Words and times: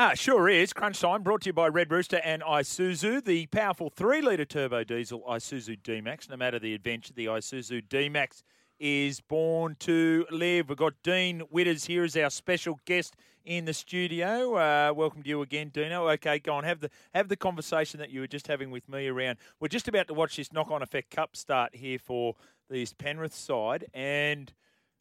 Ah, 0.00 0.14
sure 0.14 0.48
is. 0.48 0.72
Crunch 0.72 1.00
time 1.00 1.24
brought 1.24 1.40
to 1.40 1.48
you 1.48 1.52
by 1.52 1.66
Red 1.66 1.90
Rooster 1.90 2.20
and 2.22 2.40
Isuzu, 2.42 3.24
the 3.24 3.46
powerful 3.46 3.90
three 3.90 4.22
litre 4.22 4.44
turbo 4.44 4.84
diesel 4.84 5.24
Isuzu 5.28 5.82
D 5.82 6.00
Max. 6.00 6.28
No 6.28 6.36
matter 6.36 6.60
the 6.60 6.72
adventure, 6.72 7.12
the 7.12 7.26
Isuzu 7.26 7.82
D 7.88 8.08
Max 8.08 8.44
is 8.78 9.20
born 9.20 9.74
to 9.80 10.24
live. 10.30 10.68
We've 10.68 10.78
got 10.78 10.92
Dean 11.02 11.42
Widders 11.52 11.86
here 11.86 12.04
as 12.04 12.16
our 12.16 12.30
special 12.30 12.78
guest 12.84 13.16
in 13.44 13.64
the 13.64 13.74
studio. 13.74 14.54
Uh, 14.54 14.92
welcome 14.94 15.24
to 15.24 15.28
you 15.28 15.42
again, 15.42 15.70
Dino. 15.74 16.08
Okay, 16.10 16.38
go 16.38 16.54
on. 16.54 16.62
Have 16.62 16.78
the 16.78 16.90
have 17.12 17.26
the 17.26 17.36
conversation 17.36 17.98
that 17.98 18.10
you 18.10 18.20
were 18.20 18.28
just 18.28 18.46
having 18.46 18.70
with 18.70 18.88
me 18.88 19.08
around. 19.08 19.38
We're 19.58 19.66
just 19.66 19.88
about 19.88 20.06
to 20.06 20.14
watch 20.14 20.36
this 20.36 20.52
knock-on 20.52 20.80
effect 20.80 21.10
cup 21.10 21.34
start 21.34 21.74
here 21.74 21.98
for 21.98 22.36
the 22.70 22.76
East 22.76 22.98
Penrith 22.98 23.34
side. 23.34 23.86
And 23.92 24.52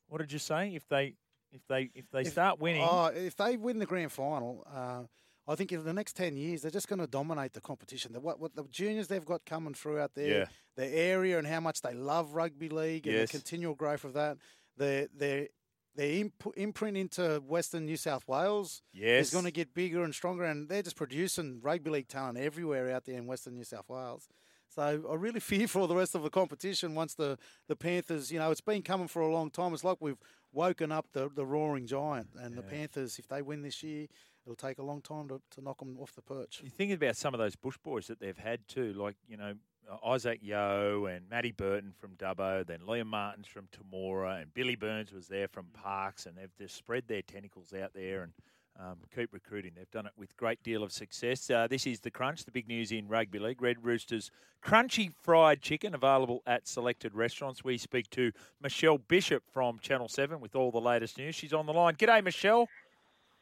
what 0.08 0.22
did 0.22 0.32
you 0.32 0.39
say? 0.39 0.73
If 0.73 0.88
they 0.88 1.14
if 1.58 1.68
they 1.68 1.90
if 1.94 2.10
they 2.12 2.22
If- 2.22 2.30
start 2.32 2.60
winning, 2.60 2.84
Oh, 2.90 3.06
if 3.08 3.36
they 3.36 3.58
win 3.58 3.80
the 3.80 3.86
grand 3.86 4.12
final, 4.12 4.64
uh, 4.72 5.04
I 5.50 5.56
think 5.56 5.72
in 5.72 5.84
the 5.84 5.94
next 5.94 6.14
ten 6.16 6.36
years 6.36 6.62
they're 6.62 6.72
just 6.72 6.88
going 6.88 7.00
to 7.00 7.08
dominate 7.08 7.54
the 7.54 7.62
competition. 7.62 8.14
The, 8.14 8.20
what, 8.20 8.40
what 8.40 8.56
the 8.56 8.64
juniors 8.66 9.08
they've 9.08 9.24
got 9.26 9.46
coming 9.46 9.74
through 9.74 10.00
out 10.00 10.14
there, 10.14 10.40
Yeah. 10.40 10.46
the 10.76 10.86
area 10.88 11.38
and 11.38 11.48
how 11.48 11.60
much 11.62 11.82
they 11.82 11.94
love 11.94 12.34
rugby 12.34 12.70
league 12.70 13.08
and 13.08 13.16
Yes. 13.16 13.32
the 13.32 13.38
continual 13.38 13.76
growth 13.76 14.04
of 14.04 14.14
that. 14.14 14.38
Their 14.78 15.08
their 15.16 15.48
their 15.96 16.12
imp- 16.22 16.54
imprint 16.56 16.96
into 16.96 17.42
Western 17.48 17.86
New 17.86 17.98
South 17.98 18.28
Wales 18.28 18.84
Yes. 18.94 19.28
is 19.28 19.34
going 19.34 19.46
to 19.46 19.52
get 19.52 19.74
bigger 19.74 20.04
and 20.04 20.14
stronger, 20.14 20.44
and 20.44 20.70
they're 20.70 20.84
just 20.84 20.96
producing 20.96 21.60
rugby 21.62 21.90
league 21.90 22.08
talent 22.08 22.38
everywhere 22.38 22.92
out 22.92 23.06
there 23.06 23.18
in 23.18 23.26
Western 23.26 23.56
New 23.56 23.64
South 23.64 23.90
Wales. 23.90 24.28
So 24.70 25.08
I 25.10 25.16
really 25.16 25.40
fear 25.54 25.68
for 25.68 25.88
the 25.88 25.96
rest 25.96 26.14
of 26.14 26.22
the 26.22 26.30
competition 26.30 26.94
once 26.94 27.16
the, 27.16 27.40
the 27.68 27.76
Panthers, 27.76 28.32
you 28.32 28.38
know, 28.38 28.52
it's 28.52 28.62
been 28.62 28.84
coming 28.84 29.08
for 29.08 29.22
a 29.24 29.32
long 29.32 29.50
time. 29.50 29.74
It's 29.74 29.84
like 29.84 29.98
we've 30.00 30.20
woken 30.52 30.92
up 30.92 31.08
the, 31.14 31.30
the 31.34 31.45
roaring 31.45 31.86
giant. 31.86 32.30
And 32.40 32.56
the 32.56 32.62
Panthers, 32.64 33.20
if 33.20 33.28
they 33.28 33.42
win 33.42 33.62
this 33.62 33.84
year, 33.84 34.08
it'll 34.45 34.56
take 34.56 34.80
a 34.80 34.84
long 34.84 35.02
time 35.02 35.28
to, 35.28 35.42
to 35.52 35.62
knock 35.62 35.80
them 35.80 35.98
off 36.00 36.14
the 36.14 36.22
perch. 36.22 36.62
You 36.64 36.70
think 36.70 36.94
about 36.94 37.16
some 37.17 37.34
of 37.34 37.39
those 37.39 37.56
Bush 37.56 37.78
boys 37.84 38.08
that 38.08 38.20
they've 38.20 38.38
had 38.38 38.67
too, 38.67 38.94
like 38.94 39.16
you 39.28 39.38
know 39.38 39.54
uh, 39.92 40.08
Isaah 40.08 40.38
Yeo 40.42 41.06
and 41.06 41.30
Matty 41.30 41.52
Burton 41.52 41.94
from 41.98 42.16
Dubbo, 42.16 42.66
then 42.66 42.80
Liam 42.80 43.08
Martins 43.08 43.48
from 43.48 43.67
Temora, 43.67 44.42
and 44.42 44.54
Billy 44.54 44.76
Burns 44.76 45.12
was 45.12 45.28
there 45.28 45.48
from 45.48 45.67
Parkes, 45.73 46.26
and 46.26 46.38
they've 46.38 46.56
just 46.58 46.76
spread 46.76 47.08
their 47.08 47.22
tentacles 47.22 47.73
out 47.73 47.94
there 47.94 48.23
and 48.23 48.34
um, 48.80 48.97
keep 49.14 49.33
recruiting. 49.33 49.72
They've 49.75 49.89
done 49.92 50.06
it 50.06 50.14
with 50.17 50.36
great 50.38 50.61
deal 50.64 50.83
of 50.83 50.92
success. 50.92 51.50
Uh, 51.50 51.67
this 51.67 51.88
is 51.88 52.00
the 52.00 52.11
crunch, 52.11 52.45
the 52.45 52.52
big 52.52 52.67
news 52.67 52.92
in 52.92 53.08
rugby 53.08 53.39
league. 53.39 53.61
Red 53.61 53.83
Roosters 53.83 54.31
crunchy 54.64 55.11
fried 55.22 55.61
chicken 55.61 55.95
available 55.95 56.42
at 56.45 56.67
selected 56.67 57.14
restaurants. 57.14 57.64
We 57.64 57.77
speak 57.77 58.10
to 58.11 58.32
Michelle 58.61 58.98
Bishop 58.98 59.43
from 59.52 59.80
Channel 59.80 60.08
Seven 60.08 60.39
with 60.39 60.55
all 60.55 60.71
the 60.71 60.82
latest 60.82 61.17
news. 61.17 61.36
She's 61.36 61.54
on 61.54 61.66
the 61.66 61.73
line. 61.73 61.95
G'day, 61.95 62.23
Michelle. 62.23 62.67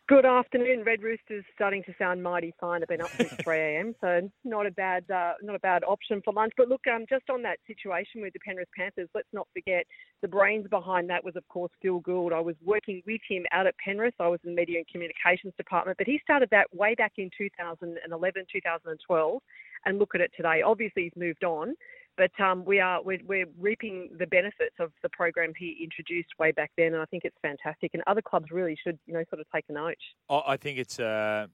Good 0.08 0.24
afternoon. 0.24 0.84
Red 0.84 1.02
Roosters 1.02 1.44
starting 1.56 1.82
to 1.86 1.96
sound 1.98 2.22
mighty 2.22 2.54
fine. 2.60 2.84
I've 2.84 2.88
been 2.88 3.02
up 3.02 3.10
since 3.10 3.34
3 3.44 3.58
a.m., 3.58 3.96
so 4.00 4.30
not 4.44 4.68
a 4.68 4.72
bad 4.72 5.04
uh, 5.10 5.34
not 5.42 5.56
a 5.56 5.60
bad 5.60 5.84
option 5.84 6.22
for 6.24 6.32
lunch. 6.32 6.54
But 6.56 6.70
look, 6.70 6.82
um, 6.86 7.06
just 7.10 7.28
on 7.32 7.42
that 7.42 7.58
situation 7.66 8.22
with 8.22 8.34
the 8.34 8.40
Penrith 8.46 8.68
Panthers, 8.78 9.10
let's 9.16 9.34
not 9.34 9.48
forget 9.52 9.88
the 10.22 10.28
brains 10.28 10.68
behind 10.70 11.10
that 11.10 11.24
was, 11.24 11.36
of 11.36 11.48
course, 11.48 11.72
Phil 11.82 12.02
Gould. 12.02 12.34
I 12.34 12.40
was 12.40 12.54
working 12.64 13.02
with 13.08 13.22
him 13.28 13.46
out 13.52 13.66
at 13.66 13.74
Penrith. 13.84 14.14
I 14.20 14.28
was 14.28 14.40
in 14.44 14.52
the 14.52 14.56
media 14.56 14.78
and 14.78 14.88
communications 14.88 15.56
department, 15.58 15.98
but 15.98 16.06
he 16.06 16.20
started 16.22 16.50
that 16.52 16.68
way 16.72 16.94
back 16.94 17.14
in 17.18 17.32
2011, 17.36 18.46
2012, 18.54 19.42
and 19.86 19.98
look 19.98 20.14
at 20.14 20.22
it 20.22 20.30
today. 20.38 20.62
Obviously, 20.64 21.06
he's 21.06 21.20
moved 21.20 21.44
on. 21.44 21.74
But 22.18 22.31
um, 22.40 22.64
we 22.64 22.80
are 22.80 23.02
we're, 23.03 23.20
we're 23.28 23.48
reaping 23.59 24.09
the 24.18 24.28
benefits 24.28 24.76
of 24.80 24.92
the 25.03 25.09
program 25.09 25.52
he 25.58 25.78
introduced 25.84 26.30
way 26.40 26.52
back 26.52 26.72
then, 26.78 26.94
and 26.94 27.02
I 27.02 27.06
think 27.06 27.24
it's 27.26 27.38
fantastic. 27.42 27.92
And 27.94 28.03
other 28.08 28.22
clubs 28.22 28.52
really 28.52 28.78
should, 28.81 28.98
you 29.06 29.14
know, 29.14 29.24
sort 29.30 29.42
of 29.42 29.48
take 29.53 29.66
a 29.70 29.74
note. 29.74 29.98
I 30.30 30.56
think 30.56 30.80
it's 30.80 31.00
uh, 31.00 31.48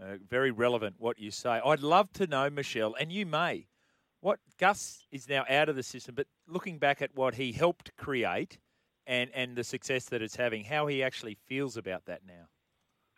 uh, 0.00 0.04
very 0.28 0.50
relevant 0.50 0.96
what 0.98 1.18
you 1.18 1.30
say. 1.30 1.60
I'd 1.64 1.80
love 1.82 2.12
to 2.14 2.26
know, 2.26 2.48
Michelle, 2.50 2.94
and 2.98 3.10
you 3.10 3.26
may, 3.26 3.66
what 4.20 4.38
Gus 4.58 5.06
is 5.10 5.28
now 5.28 5.44
out 5.48 5.68
of 5.68 5.76
the 5.76 5.82
system, 5.82 6.14
but 6.14 6.26
looking 6.46 6.78
back 6.78 7.02
at 7.02 7.10
what 7.14 7.34
he 7.34 7.52
helped 7.52 7.96
create 7.96 8.58
and, 9.06 9.30
and 9.34 9.56
the 9.56 9.64
success 9.64 10.04
that 10.06 10.22
it's 10.22 10.36
having, 10.36 10.64
how 10.64 10.86
he 10.86 11.02
actually 11.02 11.36
feels 11.46 11.76
about 11.76 12.04
that 12.06 12.20
now. 12.26 12.46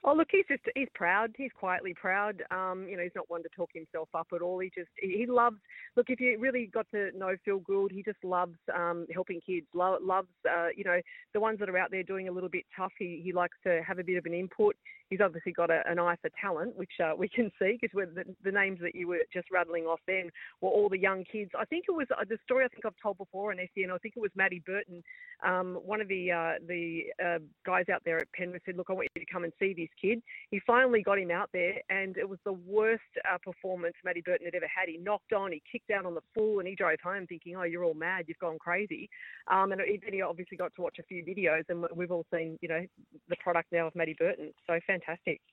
Oh, 0.05 0.15
look, 0.15 0.29
he's 0.33 0.45
just, 0.49 0.63
he's 0.75 0.89
proud. 0.95 1.31
He's 1.37 1.53
quietly 1.57 1.95
proud. 1.95 2.43
Um, 2.51 2.87
you 2.89 2.97
know, 2.97 3.05
he's 3.05 3.13
not 3.15 3.31
one 3.31 3.43
to 3.45 3.49
talk 3.55 3.71
himself 3.73 4.09
up 4.15 4.27
at 4.35 4.43
all. 4.43 4.59
He 4.59 4.71
just, 4.75 4.91
he 5.01 5.27
loves, 5.27 5.59
look, 5.97 6.07
if 6.09 6.19
you 6.21 6.39
really 6.41 6.67
got 6.67 6.87
to 6.91 7.17
know 7.17 7.37
Phil 7.45 7.61
Gould, 7.61 7.93
he 7.93 8.03
just 8.03 8.23
loves 8.25 8.57
um, 8.75 9.07
helping 9.15 9.41
kids, 9.41 9.67
lo- 9.75 9.99
loves, 10.03 10.29
uh, 10.51 10.69
you 10.77 10.83
know, 10.83 11.01
the 11.35 11.41
ones 11.41 11.61
that 11.61 11.69
are 11.69 11.79
out 11.79 11.93
there 11.93 12.03
doing 12.03 12.29
a 12.29 12.33
little 12.33 12.49
bit 12.49 12.65
tough. 12.77 12.93
He, 12.99 13.21
he 13.23 13.33
likes 13.33 13.57
to 13.65 13.81
have 13.87 14.01
a 14.01 14.05
bit 14.05 14.17
of 14.17 14.27
an 14.27 14.35
input. 14.35 14.75
He's 15.13 15.21
obviously 15.21 15.53
got 15.53 15.71
a, 15.71 15.83
an 15.85 15.99
eye 15.99 16.17
for 16.23 16.31
talent, 16.41 16.75
which 16.75 16.93
uh, 17.05 17.13
we 17.15 17.29
can 17.29 17.51
see 17.59 17.77
because 17.79 18.09
the, 18.15 18.25
the 18.43 18.51
names 18.51 18.79
that 18.81 18.95
you 18.95 19.09
were 19.09 19.21
just 19.31 19.51
rattling 19.51 19.85
off 19.85 20.01
then 20.07 20.31
were 20.63 20.71
all 20.71 20.89
the 20.89 20.99
young 20.99 21.23
kids. 21.31 21.51
I 21.55 21.67
think 21.67 21.85
it 21.87 21.93
was 21.93 22.07
uh, 22.11 22.25
the 22.27 22.39
story 22.45 22.65
I 22.65 22.69
think 22.69 22.87
I've 22.87 23.03
told 23.03 23.19
before 23.19 23.53
on 23.53 23.59
SEN. 23.59 23.91
I 23.91 23.99
think 23.99 24.15
it 24.17 24.21
was 24.21 24.31
Matty 24.35 24.63
Burton, 24.65 25.03
um, 25.45 25.81
one 25.85 26.01
of 26.01 26.09
the 26.09 26.31
uh, 26.31 26.53
the 26.67 27.05
uh, 27.23 27.39
guys 27.67 27.87
out 27.93 28.03
there 28.05 28.19
at 28.19 28.33
Penrith 28.33 28.63
said, 28.65 28.77
"Look, 28.77 28.89
I 28.91 28.93
want 28.93 29.09
you 29.15 29.25
to 29.25 29.33
come 29.33 29.45
and 29.45 29.53
see 29.59 29.75
this 29.75 29.89
kid." 30.01 30.23
He 30.51 30.61
finally 30.67 31.03
got 31.03 31.19
him 31.19 31.31
out 31.31 31.51
there, 31.53 31.75
and 31.91 32.17
it 32.17 32.29
was 32.29 32.39
the 32.45 32.53
worst 32.53 33.03
uh, 33.31 33.39
performance 33.43 33.95
Matty 34.05 34.23
Burton 34.25 34.47
had 34.47 34.55
ever 34.55 34.69
had. 34.69 34.89
He 34.89 34.99
knocked 34.99 35.33
on, 35.33 35.53
he 35.53 35.63
kicked 35.71 35.91
out 35.91 36.07
on 36.07 36.15
the 36.15 36.23
full, 36.35 36.61
and 36.61 36.69
he 36.69 36.75
drove 36.75 37.01
home 37.03 37.27
thinking, 37.27 37.57
"Oh, 37.57 37.65
you're 37.65 37.85
all 37.85 37.95
mad, 37.95 38.27
you've 38.29 38.39
gone 38.39 38.59
crazy." 38.59 39.11
Um, 39.49 39.73
and 39.73 39.81
then 39.81 40.13
he 40.13 40.23
obviously 40.23 40.57
got 40.57 40.75
to 40.77 40.83
watch 40.83 40.99
a 41.01 41.05
few 41.05 41.25
videos, 41.25 41.65
and 41.69 41.85
we've 41.95 42.13
all 42.13 42.27
seen, 42.33 42.59
you 42.63 42.69
know, 42.69 42.87
the 43.29 43.37
product 43.37 43.73
now 43.73 43.89
of 43.89 43.95
Matty 43.97 44.15
Burton. 44.19 44.53
So 44.67 44.79
fantastic. 44.87 45.02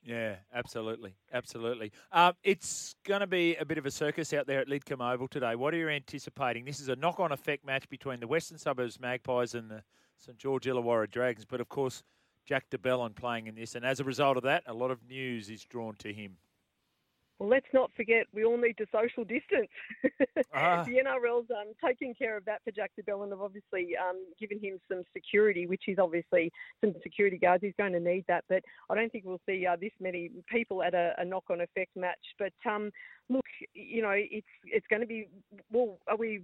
Yeah, 0.02 0.36
absolutely, 0.54 1.14
absolutely. 1.32 1.92
Um, 2.12 2.34
it's 2.42 2.94
going 3.04 3.20
to 3.20 3.26
be 3.26 3.56
a 3.56 3.64
bit 3.64 3.78
of 3.78 3.86
a 3.86 3.90
circus 3.90 4.32
out 4.32 4.46
there 4.46 4.60
at 4.60 4.68
Lidcombe 4.68 5.12
Oval 5.12 5.28
today. 5.28 5.54
What 5.54 5.74
are 5.74 5.78
you 5.78 5.88
anticipating? 5.88 6.64
This 6.64 6.80
is 6.80 6.88
a 6.88 6.96
knock-on 6.96 7.32
effect 7.32 7.64
match 7.64 7.88
between 7.88 8.20
the 8.20 8.26
Western 8.26 8.58
Suburbs 8.58 9.00
Magpies 9.00 9.54
and 9.54 9.70
the 9.70 9.82
St 10.18 10.36
George 10.38 10.66
Illawarra 10.66 11.10
Dragons, 11.10 11.44
but 11.44 11.60
of 11.60 11.68
course, 11.68 12.02
Jack 12.46 12.68
de 12.70 12.78
Belin 12.78 13.14
playing 13.14 13.46
in 13.46 13.54
this, 13.54 13.74
and 13.74 13.84
as 13.84 14.00
a 14.00 14.04
result 14.04 14.36
of 14.36 14.42
that, 14.44 14.62
a 14.66 14.74
lot 14.74 14.90
of 14.90 15.02
news 15.08 15.50
is 15.50 15.64
drawn 15.64 15.94
to 15.96 16.12
him. 16.12 16.36
Well, 17.40 17.48
let's 17.48 17.66
not 17.72 17.90
forget 17.96 18.26
we 18.34 18.44
all 18.44 18.58
need 18.58 18.76
to 18.76 18.86
social 18.92 19.24
distance. 19.24 19.68
Ah. 20.52 20.82
The 20.84 20.94
NRL's 20.94 21.48
um, 21.50 21.72
taking 21.84 22.12
care 22.12 22.36
of 22.36 22.44
that 22.44 22.60
for 22.64 22.72
Jack 22.72 22.90
de 22.96 23.04
Belin. 23.04 23.30
Have 23.30 23.40
obviously 23.40 23.90
um, 23.96 24.24
given 24.38 24.58
him 24.58 24.80
some 24.90 25.04
security, 25.12 25.66
which 25.66 25.82
is 25.86 25.98
obviously 25.98 26.50
some 26.80 26.92
security 27.04 27.38
guards. 27.38 27.62
He's 27.62 27.74
going 27.78 27.92
to 27.92 28.00
need 28.00 28.24
that, 28.26 28.44
but 28.48 28.62
I 28.88 28.96
don't 28.96 29.12
think 29.12 29.24
we'll 29.24 29.40
see 29.46 29.64
uh, 29.64 29.76
this 29.80 29.92
many 30.00 30.30
people 30.50 30.82
at 30.82 30.94
a, 30.94 31.12
a 31.18 31.24
knock-on 31.24 31.60
effect 31.60 31.94
match. 31.94 32.18
But 32.36 32.52
um, 32.68 32.90
look, 33.28 33.44
you 33.74 34.02
know, 34.02 34.12
it's 34.12 34.46
it's 34.64 34.86
going 34.88 35.00
to 35.00 35.06
be. 35.06 35.28
Well, 35.70 35.98
are 36.08 36.16
we? 36.16 36.42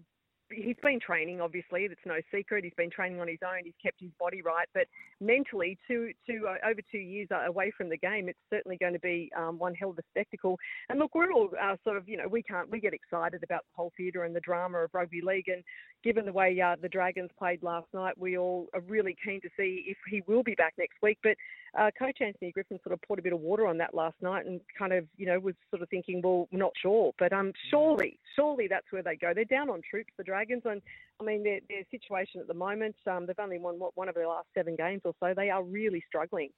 He's 0.51 0.77
been 0.83 1.01
training, 1.01 1.41
obviously. 1.41 1.89
That's 1.89 2.01
no 2.05 2.19
secret. 2.33 2.63
He's 2.63 2.73
been 2.77 2.91
training 2.91 3.21
on 3.21 3.27
his 3.27 3.39
own. 3.45 3.65
He's 3.65 3.75
kept 3.83 4.01
his 4.01 4.11
body 4.19 4.43
right, 4.43 4.69
but 4.75 4.87
mentally, 5.21 5.77
two, 5.89 6.13
two 6.27 6.47
uh, 6.49 6.69
over 6.69 6.81
two 6.93 6.99
years 6.99 7.29
uh, 7.33 7.47
away 7.49 7.73
from 7.77 7.89
the 7.89 7.97
game, 7.97 8.29
it's 8.29 8.39
certainly 8.49 8.77
going 8.77 8.93
to 8.93 9.01
be 9.01 9.31
um, 9.37 9.59
one 9.59 9.75
hell 9.75 9.91
of 9.91 9.99
a 9.99 10.03
spectacle. 10.11 10.57
And 10.89 10.99
look, 11.01 11.15
we're 11.15 11.33
all 11.33 11.51
uh, 11.61 11.77
sort 11.83 11.97
of, 11.97 12.09
you 12.09 12.17
know, 12.17 12.29
we 12.29 12.43
can't, 12.43 12.71
we 12.71 12.79
get 12.79 12.95
excited 12.95 13.43
about 13.43 13.63
the 13.63 13.77
whole 13.77 13.93
theatre 13.97 14.25
and 14.25 14.37
the 14.37 14.41
drama 14.41 14.79
of 14.79 14.91
rugby 14.93 15.21
league. 15.21 15.49
And 15.49 15.65
given 16.05 16.25
the 16.25 16.33
way 16.33 16.61
uh, 16.61 16.77
the 16.81 16.89
Dragons 16.89 17.31
played 17.37 17.63
last 17.63 17.89
night, 17.93 18.15
we 18.17 18.39
all 18.39 18.69
are 18.73 18.81
really 18.83 19.17
keen 19.25 19.41
to 19.41 19.49
see 19.57 19.85
if 19.89 19.97
he 20.09 20.23
will 20.29 20.45
be 20.45 20.55
back 20.55 20.75
next 20.79 20.97
week. 21.03 21.19
But 21.23 21.37
uh, 21.79 21.91
Coach 21.99 22.19
Anthony 22.21 22.53
Griffin 22.53 22.79
sort 22.83 22.93
of 22.93 23.03
poured 23.03 23.19
a 23.19 23.23
bit 23.23 23.33
of 23.33 23.41
water 23.41 23.67
on 23.67 23.79
that 23.79 23.95
last 23.95 24.17
night 24.23 24.47
and 24.47 24.61
kind 24.79 24.93
of, 24.93 25.05
you 25.17 25.27
know, 25.27 25.39
was 25.39 25.55
sort 25.71 25.83
of 25.83 25.89
thinking, 25.89 26.23
well, 26.23 26.49
not 26.51 26.73
sure. 26.81 27.13
But 27.19 27.33
um, 27.33 27.53
surely, 27.71 28.19
surely 28.35 28.67
that's 28.69 28.87
where 28.91 29.03
they 29.03 29.17
go. 29.17 29.33
They're 29.35 29.45
down 29.45 29.69
on 29.69 29.83
troops, 29.89 30.13
the 30.17 30.25
Dragons. 30.25 30.63
And 30.65 30.81
I 31.21 31.25
mean, 31.25 31.45
their, 31.45 31.61
their 31.69 31.83
situation 31.91 32.41
at 32.41 32.49
the 32.49 32.55
moment, 32.55 32.97
um, 33.07 33.27
they've 33.27 33.39
only 33.39 33.59
won 33.59 33.79
what, 33.79 33.97
one 33.97 34.09
of 34.09 34.15
their 34.15 34.29
last 34.29 34.49
seven 34.55 34.77
games 34.77 35.03
or 35.05 35.15
so. 35.21 35.35
They 35.37 35.51
are 35.51 35.63
really 35.63 36.03
struggling. 36.09 36.51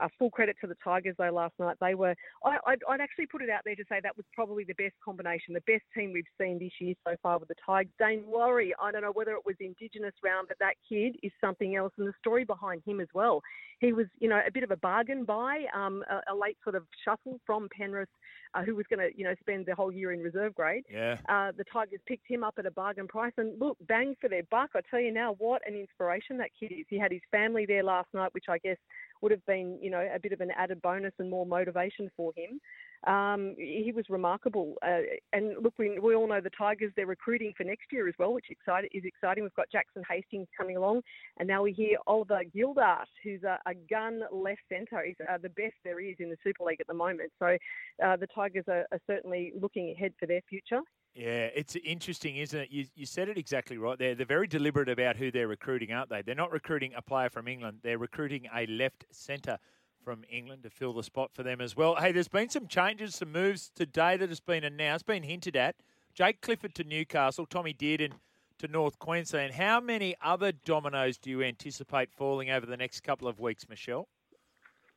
Uh, 0.00 0.08
full 0.18 0.30
credit 0.30 0.56
to 0.60 0.66
the 0.66 0.76
Tigers 0.82 1.14
though 1.18 1.30
last 1.30 1.54
night. 1.58 1.76
They 1.80 1.94
were. 1.94 2.14
I, 2.44 2.56
I'd, 2.66 2.78
I'd 2.88 3.00
actually 3.00 3.26
put 3.26 3.42
it 3.42 3.50
out 3.50 3.62
there 3.64 3.74
to 3.74 3.84
say 3.88 4.00
that 4.02 4.16
was 4.16 4.26
probably 4.34 4.64
the 4.64 4.74
best 4.74 4.94
combination, 5.04 5.54
the 5.54 5.60
best 5.66 5.84
team 5.94 6.12
we've 6.12 6.24
seen 6.40 6.58
this 6.58 6.72
year 6.80 6.94
so 7.06 7.16
far 7.22 7.38
with 7.38 7.48
the 7.48 7.54
Tigers. 7.64 7.92
Daine 8.00 8.24
Laurie. 8.30 8.74
I 8.80 8.90
don't 8.92 9.02
know 9.02 9.12
whether 9.12 9.32
it 9.32 9.44
was 9.44 9.56
Indigenous 9.60 10.14
round, 10.24 10.48
but 10.48 10.58
that 10.60 10.74
kid 10.88 11.16
is 11.22 11.32
something 11.40 11.76
else, 11.76 11.92
and 11.98 12.06
the 12.06 12.14
story 12.18 12.44
behind 12.44 12.82
him 12.86 13.00
as 13.00 13.08
well. 13.12 13.42
He 13.80 13.92
was, 13.92 14.06
you 14.18 14.28
know, 14.28 14.40
a 14.46 14.50
bit 14.50 14.62
of 14.62 14.70
a 14.70 14.76
bargain 14.76 15.24
buy, 15.24 15.64
um, 15.74 16.04
a, 16.10 16.32
a 16.32 16.36
late 16.36 16.58
sort 16.62 16.76
of 16.76 16.84
shuffle 17.04 17.40
from 17.46 17.68
Penrith, 17.76 18.08
uh, 18.54 18.62
who 18.62 18.74
was 18.74 18.84
going 18.90 19.00
to, 19.00 19.16
you 19.16 19.24
know, 19.24 19.34
spend 19.40 19.64
the 19.66 19.74
whole 19.74 19.90
year 19.90 20.12
in 20.12 20.20
reserve 20.20 20.54
grade. 20.54 20.84
Yeah. 20.90 21.16
Uh, 21.28 21.52
the 21.56 21.64
Tigers 21.72 22.00
picked 22.06 22.28
him 22.28 22.44
up 22.44 22.54
at 22.58 22.66
a 22.66 22.70
bargain 22.70 23.08
price, 23.08 23.32
and 23.38 23.58
look, 23.60 23.78
bang 23.88 24.16
for 24.20 24.28
their 24.28 24.42
buck. 24.50 24.70
I 24.74 24.80
tell 24.90 25.00
you 25.00 25.12
now, 25.12 25.34
what 25.38 25.62
an 25.66 25.74
inspiration 25.74 26.36
that 26.38 26.50
kid 26.58 26.72
is. 26.72 26.86
He 26.88 26.98
had 26.98 27.12
his 27.12 27.22
family 27.30 27.64
there 27.66 27.82
last 27.82 28.08
night, 28.12 28.34
which 28.34 28.46
I 28.48 28.58
guess 28.58 28.76
would 29.20 29.32
have 29.32 29.44
been, 29.46 29.78
you 29.80 29.90
know, 29.90 30.06
a 30.14 30.18
bit 30.18 30.32
of 30.32 30.40
an 30.40 30.50
added 30.56 30.80
bonus 30.82 31.12
and 31.18 31.30
more 31.30 31.46
motivation 31.46 32.10
for 32.16 32.32
him. 32.36 32.60
Um, 33.06 33.54
he 33.56 33.92
was 33.94 34.04
remarkable. 34.10 34.74
Uh, 34.86 35.00
and 35.32 35.54
look, 35.62 35.74
we, 35.78 35.98
we 35.98 36.14
all 36.14 36.28
know 36.28 36.40
the 36.40 36.50
Tigers, 36.50 36.92
they're 36.96 37.06
recruiting 37.06 37.52
for 37.56 37.64
next 37.64 37.86
year 37.92 38.08
as 38.08 38.14
well, 38.18 38.34
which 38.34 38.46
excited, 38.50 38.90
is 38.92 39.04
exciting. 39.04 39.42
We've 39.42 39.54
got 39.54 39.70
Jackson 39.70 40.02
Hastings 40.08 40.48
coming 40.56 40.76
along. 40.76 41.02
And 41.38 41.48
now 41.48 41.62
we 41.62 41.72
hear 41.72 41.96
Oliver 42.06 42.42
Gildart, 42.54 43.06
who's 43.24 43.42
a, 43.42 43.58
a 43.66 43.74
gun 43.88 44.22
left 44.32 44.60
centre. 44.68 45.02
He's 45.06 45.16
uh, 45.28 45.38
the 45.38 45.48
best 45.48 45.74
there 45.82 46.00
is 46.00 46.16
in 46.18 46.28
the 46.28 46.36
Super 46.44 46.64
League 46.64 46.80
at 46.80 46.86
the 46.86 46.94
moment. 46.94 47.32
So 47.38 47.56
uh, 48.04 48.16
the 48.16 48.26
Tigers 48.34 48.64
are, 48.68 48.86
are 48.92 49.00
certainly 49.06 49.52
looking 49.58 49.94
ahead 49.96 50.12
for 50.20 50.26
their 50.26 50.42
future. 50.48 50.80
Yeah, 51.14 51.48
it's 51.54 51.76
interesting, 51.84 52.36
isn't 52.36 52.58
it? 52.58 52.70
You, 52.70 52.86
you 52.94 53.04
said 53.04 53.28
it 53.28 53.36
exactly 53.36 53.78
right 53.78 53.98
there. 53.98 54.14
They're 54.14 54.24
very 54.26 54.46
deliberate 54.46 54.88
about 54.88 55.16
who 55.16 55.30
they're 55.30 55.48
recruiting, 55.48 55.92
aren't 55.92 56.08
they? 56.08 56.22
They're 56.22 56.36
not 56.36 56.52
recruiting 56.52 56.92
a 56.96 57.02
player 57.02 57.28
from 57.28 57.48
England, 57.48 57.80
they're 57.82 57.98
recruiting 57.98 58.46
a 58.54 58.66
left 58.66 59.04
centre 59.10 59.58
from 60.04 60.24
England 60.30 60.62
to 60.62 60.70
fill 60.70 60.92
the 60.92 61.02
spot 61.02 61.30
for 61.34 61.42
them 61.42 61.60
as 61.60 61.76
well. 61.76 61.96
Hey, 61.96 62.12
there's 62.12 62.28
been 62.28 62.48
some 62.48 62.66
changes, 62.66 63.16
some 63.16 63.32
moves 63.32 63.70
today 63.74 64.16
that 64.16 64.28
has 64.28 64.40
been 64.40 64.64
announced, 64.64 65.04
been 65.04 65.24
hinted 65.24 65.56
at. 65.56 65.76
Jake 66.14 66.40
Clifford 66.40 66.74
to 66.76 66.84
Newcastle, 66.84 67.44
Tommy 67.44 67.74
Dearden 67.74 68.12
to 68.58 68.68
North 68.68 68.98
Queensland. 68.98 69.54
How 69.54 69.80
many 69.80 70.14
other 70.22 70.52
dominoes 70.52 71.18
do 71.18 71.30
you 71.30 71.42
anticipate 71.42 72.10
falling 72.12 72.50
over 72.50 72.66
the 72.66 72.76
next 72.76 73.02
couple 73.02 73.28
of 73.28 73.40
weeks, 73.40 73.68
Michelle? 73.68 74.08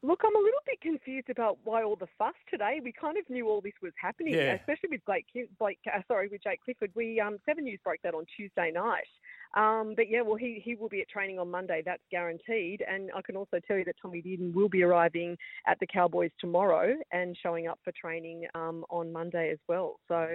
Look, 0.05 0.19
I'm 0.25 0.35
a 0.35 0.39
little 0.39 0.59
bit 0.65 0.81
confused 0.81 1.29
about 1.29 1.59
why 1.63 1.81
all 1.81 1.95
the 1.95 2.09
fuss 2.17 2.33
today. 2.51 2.81
We 2.83 2.91
kind 2.91 3.17
of 3.17 3.23
knew 3.29 3.47
all 3.47 3.61
this 3.61 3.71
was 3.81 3.93
happening, 3.99 4.33
Yeah. 4.33 4.55
especially 4.55 4.89
with 4.91 5.05
Blake, 5.05 5.25
Blake 5.57 5.79
uh, 5.87 6.01
sorry, 6.09 6.27
with 6.27 6.43
Jake 6.43 6.59
Clifford. 6.65 6.91
We 6.93 7.21
um, 7.21 7.37
Seven 7.45 7.63
News 7.63 7.79
broke 7.85 8.01
that 8.03 8.13
on 8.13 8.25
Tuesday 8.35 8.69
night. 8.69 9.07
Um, 9.55 9.93
but 9.95 10.09
yeah, 10.09 10.21
well, 10.21 10.35
he, 10.35 10.61
he 10.61 10.75
will 10.75 10.89
be 10.89 10.99
at 10.99 11.07
training 11.07 11.39
on 11.39 11.49
Monday. 11.49 11.81
That's 11.85 12.03
guaranteed. 12.11 12.83
And 12.85 13.11
I 13.15 13.21
can 13.21 13.37
also 13.37 13.61
tell 13.65 13.77
you 13.77 13.85
that 13.85 13.95
Tommy 14.01 14.21
Dearden 14.21 14.53
will 14.53 14.67
be 14.67 14.83
arriving 14.83 15.37
at 15.67 15.79
the 15.79 15.87
Cowboys 15.87 16.31
tomorrow 16.37 16.95
and 17.13 17.37
showing 17.41 17.67
up 17.67 17.79
for 17.85 17.93
training 17.93 18.45
um, 18.55 18.83
on 18.89 19.13
Monday 19.13 19.51
as 19.51 19.59
well. 19.69 20.01
So 20.09 20.27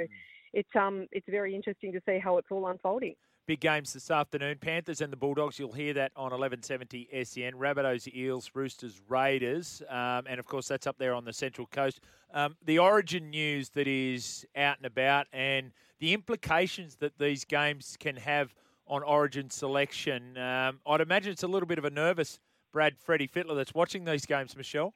it's 0.55 0.69
um 0.75 1.07
it's 1.13 1.27
very 1.29 1.55
interesting 1.55 1.93
to 1.93 2.01
see 2.07 2.19
how 2.19 2.39
it's 2.39 2.49
all 2.51 2.69
unfolding. 2.69 3.15
Big 3.49 3.61
games 3.61 3.95
this 3.95 4.11
afternoon. 4.11 4.59
Panthers 4.61 5.01
and 5.01 5.11
the 5.11 5.17
Bulldogs. 5.17 5.59
You'll 5.59 5.73
hear 5.73 5.95
that 5.95 6.13
on 6.15 6.33
1170 6.33 7.09
SEN. 7.25 7.55
Rabbitohs, 7.55 8.15
Eels, 8.15 8.51
Roosters, 8.53 9.01
Raiders. 9.09 9.81
Um, 9.89 10.25
and 10.29 10.39
of 10.39 10.45
course, 10.45 10.69
that's 10.69 10.87
up 10.87 10.99
there 10.99 11.15
on 11.15 11.25
the 11.25 11.33
Central 11.33 11.67
Coast. 11.67 12.01
Um, 12.35 12.57
the 12.67 12.79
origin 12.79 13.31
news 13.31 13.71
that 13.71 13.89
is 13.89 14.45
out 14.55 14.77
and 14.77 14.85
about 14.85 15.29
and 15.33 15.73
the 15.99 16.13
implications 16.13 16.97
that 16.97 17.19
these 17.19 17.47
games 17.47 17.97
can 17.99 18.17
have 18.17 18.55
on 18.87 19.03
origin 19.03 19.49
selection. 19.49 20.37
Um, 20.37 20.81
I'd 20.87 21.01
imagine 21.01 21.33
it's 21.33 21.43
a 21.43 21.49
little 21.49 21.67
bit 21.67 21.79
of 21.79 21.87
a 21.87 21.91
nervous 21.91 22.41
Brad 22.71 22.99
Freddie 22.99 23.29
Fittler 23.29 23.57
that's 23.57 23.73
watching 23.73 24.05
these 24.05 24.27
games, 24.27 24.55
Michelle. 24.59 24.93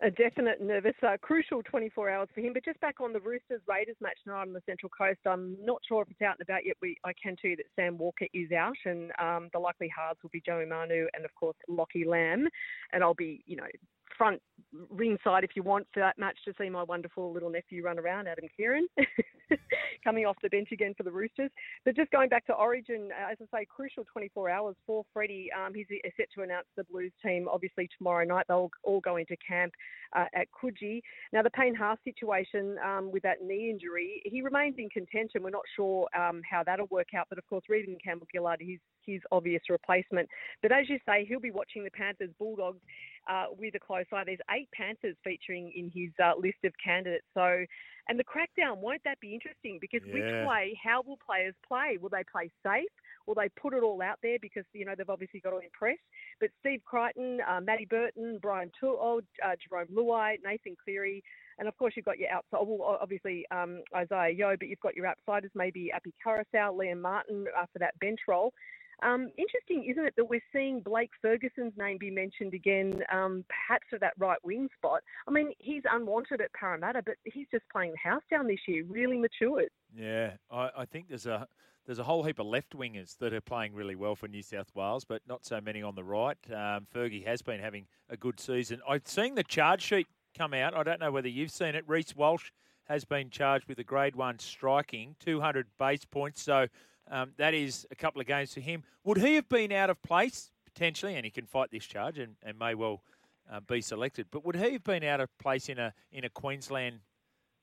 A 0.00 0.10
definite 0.10 0.60
nervous, 0.60 0.94
uh, 1.06 1.16
crucial 1.20 1.62
24 1.62 2.10
hours 2.10 2.28
for 2.34 2.40
him. 2.40 2.52
But 2.54 2.64
just 2.64 2.80
back 2.80 3.00
on 3.00 3.12
the 3.12 3.20
Roosters 3.20 3.60
Raiders 3.68 3.96
match 4.00 4.16
tonight 4.24 4.40
on 4.40 4.52
the 4.52 4.62
Central 4.66 4.88
Coast, 4.88 5.20
I'm 5.26 5.56
not 5.62 5.80
sure 5.86 6.02
if 6.02 6.10
it's 6.10 6.22
out 6.22 6.36
and 6.38 6.48
about 6.48 6.64
yet. 6.64 6.76
We, 6.80 6.96
I 7.04 7.12
can 7.12 7.36
tell 7.36 7.50
you 7.50 7.56
that 7.56 7.66
Sam 7.76 7.98
Walker 7.98 8.26
is 8.32 8.50
out, 8.52 8.76
and 8.84 9.12
um, 9.20 9.48
the 9.52 9.58
likely 9.58 9.88
halves 9.94 10.18
will 10.22 10.30
be 10.30 10.42
Joey 10.44 10.66
Manu 10.66 11.06
and, 11.14 11.24
of 11.24 11.34
course, 11.34 11.56
Lockie 11.68 12.04
Lam. 12.04 12.48
And 12.92 13.04
I'll 13.04 13.14
be, 13.14 13.44
you 13.46 13.56
know, 13.56 13.66
front 14.22 14.40
ringside 14.90 15.42
if 15.42 15.50
you 15.56 15.64
want 15.64 15.84
for 15.92 15.98
that 15.98 16.16
match 16.16 16.38
to 16.44 16.52
see 16.56 16.70
my 16.70 16.84
wonderful 16.84 17.32
little 17.32 17.50
nephew 17.50 17.82
run 17.82 17.98
around, 17.98 18.28
Adam 18.28 18.44
Keighran, 18.56 18.84
coming 20.04 20.26
off 20.26 20.36
the 20.42 20.48
bench 20.48 20.68
again 20.72 20.94
for 20.96 21.02
the 21.02 21.10
Roosters. 21.10 21.50
But 21.84 21.96
just 21.96 22.10
going 22.12 22.28
back 22.28 22.46
to 22.46 22.52
Origin, 22.52 23.10
uh, 23.12 23.32
as 23.32 23.38
I 23.52 23.58
say, 23.58 23.66
crucial 23.68 24.04
24 24.12 24.48
hours 24.48 24.76
for 24.86 25.04
Freddie. 25.12 25.50
Um, 25.52 25.74
he's 25.74 25.86
set 26.16 26.28
to 26.36 26.42
announce 26.42 26.66
the 26.76 26.84
Blues 26.84 27.10
team 27.24 27.48
obviously 27.50 27.88
tomorrow 27.98 28.24
night. 28.24 28.46
They'll 28.48 28.70
all 28.84 29.00
go 29.00 29.16
into 29.16 29.36
camp 29.46 29.72
uh, 30.14 30.26
at 30.34 30.46
Coogee. 30.52 31.00
Now, 31.32 31.42
the 31.42 31.50
Payne 31.50 31.74
Haas 31.74 31.98
situation 32.04 32.76
um, 32.84 33.10
with 33.10 33.24
that 33.24 33.42
knee 33.42 33.70
injury, 33.70 34.22
he 34.24 34.40
remains 34.40 34.76
in 34.78 34.88
contention. 34.90 35.42
We're 35.42 35.50
not 35.50 35.62
sure 35.74 36.06
um, 36.16 36.42
how 36.48 36.62
that'll 36.64 36.86
work 36.90 37.08
out, 37.16 37.26
but 37.28 37.38
of 37.38 37.46
course, 37.48 37.64
Reagan 37.68 37.96
Campbell 38.02 38.28
Gillard, 38.32 38.60
he's 38.60 38.78
his 39.04 39.20
obvious 39.32 39.62
replacement. 39.68 40.28
But 40.62 40.72
as 40.72 40.88
you 40.88 40.98
say, 41.06 41.24
he'll 41.28 41.40
be 41.40 41.50
watching 41.50 41.84
the 41.84 41.90
Panthers 41.90 42.30
Bulldogs 42.38 42.80
uh, 43.28 43.46
with 43.56 43.74
a 43.74 43.80
close 43.80 44.04
eye. 44.12 44.24
There's 44.24 44.38
eight 44.50 44.68
Panthers 44.72 45.16
featuring 45.24 45.72
in 45.74 45.90
his 45.94 46.10
uh, 46.22 46.32
list 46.38 46.58
of 46.64 46.72
candidates. 46.82 47.24
So, 47.34 47.64
and 48.08 48.18
the 48.18 48.24
crackdown, 48.24 48.78
won't 48.78 49.02
that 49.04 49.20
be 49.20 49.32
interesting? 49.34 49.78
Because 49.80 50.02
which 50.06 50.46
way, 50.46 50.78
how 50.82 51.02
will 51.06 51.18
players 51.24 51.54
play? 51.66 51.98
Will 52.00 52.08
they 52.08 52.24
play 52.30 52.50
safe? 52.62 52.90
Will 53.26 53.34
they 53.34 53.48
put 53.60 53.74
it 53.74 53.82
all 53.82 54.02
out 54.02 54.18
there 54.22 54.38
because 54.42 54.64
you 54.72 54.84
know 54.84 54.94
they've 54.96 55.08
obviously 55.08 55.40
got 55.40 55.50
to 55.50 55.58
impress? 55.58 55.98
But 56.40 56.50
Steve 56.60 56.82
Crichton, 56.84 57.38
uh, 57.48 57.60
Matty 57.60 57.86
Burton, 57.88 58.38
Brian 58.42 58.70
To'o, 58.80 59.20
uh, 59.44 59.48
Jarome 59.50 59.92
Luai, 59.94 60.36
Nathan 60.44 60.76
Cleary, 60.82 61.22
and 61.58 61.68
of 61.68 61.76
course 61.76 61.94
you've 61.96 62.04
got 62.04 62.18
your 62.18 62.30
outside. 62.30 62.66
Well, 62.66 62.98
obviously 63.00 63.46
um, 63.52 63.82
Isaah 63.94 64.30
Yeo, 64.30 64.56
but 64.58 64.68
you've 64.68 64.80
got 64.80 64.96
your 64.96 65.06
outsiders, 65.06 65.52
maybe 65.54 65.92
Api 65.92 66.12
Koroisau, 66.26 66.76
Liam 66.76 67.00
Martin 67.00 67.44
uh, 67.56 67.66
for 67.72 67.78
that 67.78 67.98
bench 68.00 68.20
role. 68.26 68.52
Um, 69.02 69.28
interesting, 69.36 69.88
isn't 69.90 70.04
it, 70.04 70.14
that 70.16 70.24
we're 70.24 70.42
seeing 70.52 70.80
Blake 70.80 71.10
Ferguson's 71.20 71.72
name 71.76 71.98
be 71.98 72.10
mentioned 72.10 72.54
again, 72.54 73.02
um, 73.12 73.44
perhaps 73.48 73.84
for 73.90 73.98
that 73.98 74.12
right 74.18 74.38
wing 74.44 74.68
spot? 74.76 75.02
I 75.26 75.32
mean, 75.32 75.52
he's 75.58 75.82
unwanted 75.90 76.40
at 76.40 76.52
Parramatta, 76.52 77.02
but 77.04 77.16
he's 77.24 77.46
just 77.50 77.64
playing 77.72 77.92
the 77.92 78.08
house 78.10 78.22
down 78.30 78.46
this 78.46 78.60
year, 78.68 78.84
really 78.88 79.18
matured. 79.18 79.70
Yeah, 79.94 80.32
I, 80.50 80.70
I 80.78 80.84
think 80.84 81.08
there's 81.08 81.26
a 81.26 81.46
there's 81.84 81.98
a 81.98 82.04
whole 82.04 82.22
heap 82.22 82.38
of 82.38 82.46
left 82.46 82.76
wingers 82.76 83.18
that 83.18 83.32
are 83.32 83.40
playing 83.40 83.74
really 83.74 83.96
well 83.96 84.14
for 84.14 84.28
New 84.28 84.42
South 84.42 84.70
Wales, 84.74 85.04
but 85.04 85.20
not 85.26 85.44
so 85.44 85.60
many 85.60 85.82
on 85.82 85.96
the 85.96 86.04
right. 86.04 86.38
Um, 86.48 86.86
Fergie 86.94 87.26
has 87.26 87.42
been 87.42 87.58
having 87.58 87.86
a 88.08 88.16
good 88.16 88.38
season. 88.38 88.80
I've 88.88 89.08
seen 89.08 89.34
the 89.34 89.42
charge 89.42 89.82
sheet 89.82 90.06
come 90.36 90.54
out. 90.54 90.76
I 90.76 90.84
don't 90.84 91.00
know 91.00 91.10
whether 91.10 91.28
you've 91.28 91.50
seen 91.50 91.74
it. 91.74 91.82
Reece 91.88 92.14
Walsh 92.14 92.52
has 92.84 93.04
been 93.04 93.30
charged 93.30 93.66
with 93.66 93.78
a 93.80 93.84
Grade 93.84 94.14
One 94.14 94.38
striking, 94.38 95.16
200 95.18 95.66
base 95.76 96.04
points. 96.04 96.40
So 96.42 96.68
um, 97.12 97.32
that 97.36 97.52
is 97.52 97.86
a 97.90 97.94
couple 97.94 98.20
of 98.20 98.26
games 98.26 98.54
for 98.54 98.60
him. 98.60 98.82
Would 99.04 99.18
he 99.18 99.34
have 99.34 99.48
been 99.48 99.70
out 99.70 99.90
of 99.90 100.02
place 100.02 100.50
potentially? 100.64 101.14
And 101.14 101.24
he 101.24 101.30
can 101.30 101.46
fight 101.46 101.70
this 101.70 101.84
charge 101.84 102.18
and, 102.18 102.36
and 102.42 102.58
may 102.58 102.74
well 102.74 103.02
uh, 103.52 103.60
be 103.60 103.82
selected. 103.82 104.26
But 104.30 104.44
would 104.46 104.56
he 104.56 104.72
have 104.72 104.82
been 104.82 105.04
out 105.04 105.20
of 105.20 105.28
place 105.38 105.68
in 105.68 105.78
a 105.78 105.92
in 106.10 106.24
a 106.24 106.30
Queensland 106.30 107.00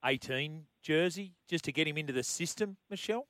18 0.06 0.66
jersey 0.84 1.34
just 1.50 1.66
to 1.66 1.72
get 1.72 1.88
him 1.88 1.98
into 1.98 2.14
the 2.14 2.24
system, 2.24 2.78
Michelle? 2.90 3.28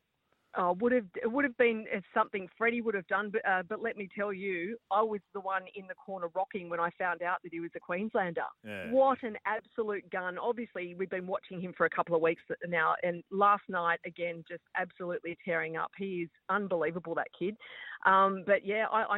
Uh, 0.56 0.74
would 0.80 0.92
have 0.92 1.06
it 1.22 1.32
would 1.32 1.46
have 1.46 1.58
been 1.58 1.86
something 2.14 2.48
Freddie 2.58 2.82
would 2.82 2.96
have 2.96 3.08
done, 3.08 3.30
but 3.32 3.48
uh, 3.48 3.64
but 3.68 3.82
let 3.82 3.98
me 3.98 4.10
tell 4.16 4.34
you, 4.34 4.78
I 4.92 5.02
was 5.02 5.20
the 5.34 5.40
one 5.40 5.64
in 5.76 5.88
the 5.88 5.94
corner 5.94 6.28
rocking 6.34 6.70
when 6.70 6.80
I 6.80 6.90
found 6.98 7.22
out 7.22 7.38
that 7.44 7.52
he 7.52 7.60
was 7.60 7.70
a 7.76 7.80
Queenslander. 7.80 8.42
Yeah. 8.66 8.92
What 8.92 9.22
an 9.24 9.38
absolute 9.46 10.10
gun! 10.10 10.38
Obviously, 10.38 10.96
we've 10.96 11.10
been 11.10 11.28
watching 11.28 11.62
him 11.62 11.74
for 11.78 11.86
a 11.86 11.90
couple 11.90 12.16
of 12.16 12.22
weeks 12.22 12.42
now, 12.68 12.96
and 13.04 13.24
last 13.32 13.64
night 13.70 14.00
again, 14.06 14.44
just 14.48 14.64
absolutely 14.76 15.38
tearing 15.46 15.78
up. 15.78 15.92
He 15.98 16.24
is 16.24 16.30
unbelievable, 16.50 17.16
that 17.16 17.28
kid. 17.38 17.56
Um, 18.06 18.44
but 18.46 18.66
yeah, 18.66 18.86
I 18.92 19.18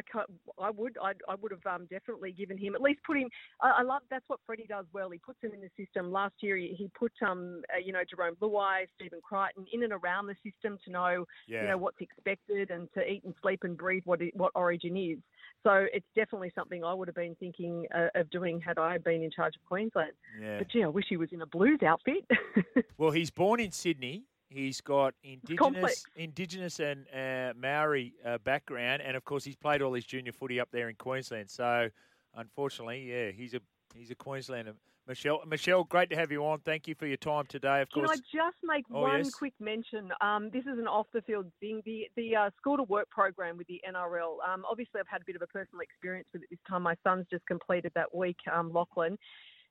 I 0.60 0.70
would 0.70 0.96
I, 1.02 1.12
I 1.28 1.34
would 1.40 1.52
have 1.52 1.66
um, 1.66 1.86
definitely 1.90 2.32
given 2.32 2.58
him 2.58 2.74
at 2.74 2.80
least 2.80 3.00
put 3.06 3.16
him. 3.16 3.28
I, 3.60 3.76
I 3.78 3.82
love 3.82 4.02
that's 4.10 4.24
what 4.28 4.40
Freddie 4.46 4.66
does 4.68 4.86
well. 4.92 5.10
He 5.10 5.18
puts 5.18 5.38
him 5.42 5.52
in 5.52 5.60
the 5.60 5.70
system. 5.82 6.10
Last 6.12 6.34
year, 6.40 6.56
he, 6.56 6.74
he 6.76 6.90
put 6.98 7.12
um 7.26 7.62
uh, 7.74 7.78
you 7.84 7.92
know 7.92 8.00
Jarome 8.00 8.36
Luai, 8.40 8.86
Stephen 8.96 9.20
Crichton 9.22 9.66
in 9.72 9.82
and 9.84 9.92
around 9.92 10.26
the 10.26 10.34
system 10.44 10.78
to 10.84 10.90
know 10.90 11.24
Yeah. 11.46 11.62
you 11.62 11.68
know 11.68 11.78
what's 11.78 12.00
expected 12.00 12.70
and 12.70 12.88
to 12.94 13.00
eat 13.08 13.22
and 13.24 13.34
sleep 13.42 13.60
and 13.64 13.76
breathe 13.76 14.02
what 14.04 14.20
it, 14.20 14.34
what 14.36 14.52
Origin 14.54 14.96
is. 14.96 15.18
So 15.62 15.86
it's 15.92 16.06
definitely 16.16 16.50
something 16.56 16.82
I 16.82 16.92
would 16.92 17.06
have 17.06 17.14
been 17.14 17.36
thinking 17.36 17.86
uh, 17.94 18.08
of 18.16 18.28
doing 18.30 18.60
had 18.60 18.78
I 18.78 18.98
been 18.98 19.22
in 19.22 19.30
charge 19.30 19.54
of 19.54 19.64
Queensland. 19.64 20.10
Yeah. 20.40 20.58
But 20.58 20.68
gee, 20.70 20.82
I 20.82 20.88
wish 20.88 21.04
he 21.08 21.16
was 21.16 21.28
in 21.30 21.40
a 21.42 21.46
Blues 21.46 21.80
outfit. 21.86 22.24
Well, 22.98 23.10
he's 23.10 23.30
born 23.30 23.58
in 23.58 23.72
Sydney. 23.72 24.26
He's 24.52 24.80
got 24.80 25.14
indigenous, 25.22 26.04
indigenous 26.16 26.80
and 26.80 27.06
uh, 27.14 27.52
Maori 27.56 28.14
uh, 28.24 28.38
background, 28.38 29.02
and 29.02 29.16
of 29.16 29.24
course, 29.24 29.44
he's 29.44 29.56
played 29.56 29.82
all 29.82 29.92
his 29.94 30.04
junior 30.04 30.32
footy 30.32 30.60
up 30.60 30.68
there 30.72 30.88
in 30.88 30.96
Queensland. 30.96 31.50
So, 31.50 31.88
unfortunately, 32.34 33.02
yeah, 33.10 33.30
he's 33.30 33.54
a 33.54 33.60
He's 33.94 34.10
a 34.10 34.14
Queenslander. 34.14 34.74
Michelle, 35.06 35.42
Michelle, 35.46 35.82
great 35.82 36.10
to 36.10 36.16
have 36.16 36.30
you 36.30 36.46
on. 36.46 36.60
Thank 36.60 36.86
you 36.86 36.94
for 36.94 37.06
your 37.06 37.16
time 37.16 37.44
today. 37.46 37.82
Of 37.82 37.90
Can 37.90 38.04
course, 38.04 38.20
Can 38.30 38.40
I 38.40 38.44
just 38.46 38.56
make 38.62 38.84
Oh, 38.92 39.02
one 39.02 39.24
yes. 39.24 39.34
quick 39.34 39.52
mention? 39.58 40.12
Um, 40.20 40.48
this 40.50 40.62
is 40.62 40.78
an 40.78 40.86
off 40.86 41.08
the 41.12 41.22
field 41.22 41.50
thing. 41.58 41.82
The 41.84 42.08
the 42.14 42.36
uh, 42.36 42.50
school 42.56 42.76
to 42.76 42.84
work 42.84 43.10
program 43.10 43.56
with 43.56 43.66
the 43.66 43.80
NRL. 43.88 44.36
Um, 44.48 44.64
obviously, 44.70 45.00
I've 45.00 45.08
had 45.08 45.22
a 45.22 45.24
bit 45.24 45.34
of 45.34 45.42
a 45.42 45.48
personal 45.48 45.80
experience 45.80 46.28
with 46.32 46.42
it 46.42 46.50
this 46.50 46.60
time. 46.68 46.82
My 46.82 46.94
son's 47.02 47.26
just 47.30 47.44
completed 47.46 47.90
that 47.96 48.14
week, 48.14 48.36
um, 48.52 48.72
Lachlan. 48.72 49.18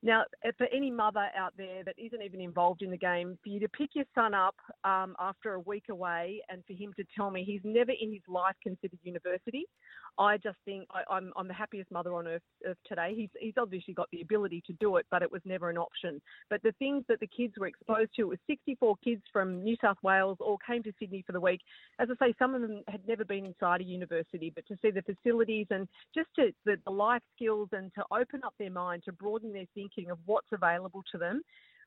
Now, 0.03 0.24
uh, 0.43 0.51
for 0.58 0.67
any 0.74 0.89
mother 0.89 1.27
out 1.38 1.53
there 1.58 1.84
that 1.84 1.93
isn't 1.96 2.24
even 2.24 2.41
involved 2.41 2.81
in 2.81 2.89
the 2.89 2.98
game, 2.98 3.38
for 3.43 3.50
you 3.50 3.60
to 3.60 3.70
pick 3.70 3.91
your 3.93 4.05
son 4.15 4.34
up 4.34 4.55
um, 4.84 5.15
after 5.20 5.53
a 5.53 5.60
week 5.60 5.86
away 5.91 6.41
and 6.50 6.63
for 6.65 6.74
him 6.74 6.91
to 6.98 7.03
tell 7.15 7.29
me 7.29 7.43
he's 7.43 7.62
never 7.63 7.91
in 7.91 8.12
his 8.12 8.24
life 8.27 8.55
considered 8.63 8.98
university, 9.03 9.65
I 10.17 10.38
just 10.38 10.58
think 10.65 10.88
I, 10.91 11.03
I'm, 11.13 11.31
I'm 11.38 11.48
the 11.48 11.53
happiest 11.53 11.91
mother 11.91 12.15
on 12.15 12.27
earth, 12.27 12.41
earth 12.65 12.77
today. 12.88 13.13
He's, 13.15 13.29
he's 13.39 13.53
obviously 13.60 13.93
got 13.93 14.08
the 14.12 14.22
ability 14.22 14.63
to 14.65 14.74
do 14.74 14.96
it, 14.96 15.05
but 15.12 15.22
it 15.22 15.31
was 15.31 15.41
never 15.46 15.70
an 15.70 15.77
option. 15.77 16.20
But 16.50 16.63
the 16.63 16.74
things 16.79 17.03
that 17.08 17.20
the 17.20 17.27
kids 17.27 17.53
were 17.60 17.67
exposed 17.67 18.15
to, 18.15 18.24
it 18.24 18.27
was 18.27 18.39
64 18.48 18.96
kids 19.03 19.22
from 19.31 19.63
New 19.63 19.75
South 19.81 19.98
Wales 20.01 20.38
all 20.39 20.58
came 20.65 20.81
to 20.84 20.91
Sydney 21.00 21.24
for 21.27 21.34
the 21.34 21.39
week. 21.39 21.62
As 22.00 22.10
I 22.10 22.25
say, 22.25 22.34
some 22.39 22.55
of 22.55 22.62
them 22.62 22.81
had 22.88 23.08
never 23.08 23.24
been 23.24 23.46
inside 23.46 23.81
a 23.81 23.84
university, 23.84 24.51
but 24.53 24.65
to 24.67 24.75
see 24.81 24.89
the 24.89 25.03
facilities 25.03 25.67
and 25.70 25.88
just 26.15 26.29
to 26.38 26.51
the, 26.65 26.77
the 26.86 26.91
life 26.91 27.22
skills 27.36 27.70
and 27.72 27.93
to 27.93 28.03
open 28.12 28.41
up 28.43 28.55
their 28.58 28.72
mind, 28.72 29.03
to 29.05 29.12
broaden 29.12 29.53
their 29.53 29.65
thinking 29.75 29.90
of 30.10 30.17
what's 30.25 30.48
available 30.51 31.03
to 31.12 31.17
them. 31.17 31.41